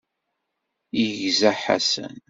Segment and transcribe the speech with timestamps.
[0.99, 2.15] Yegza Ḥasan.